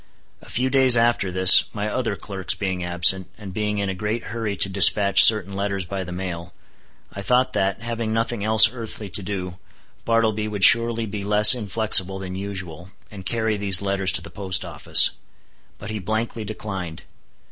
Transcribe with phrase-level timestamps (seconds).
[0.41, 4.23] A few days after this, my other clerks being absent, and being in a great
[4.33, 6.55] hurry to dispatch certain letters by the mail,
[7.13, 9.59] I thought that, having nothing else earthly to do,
[10.03, 14.65] Bartleby would surely be less inflexible than usual, and carry these letters to the post
[14.65, 15.11] office.
[15.77, 17.03] But he blankly declined.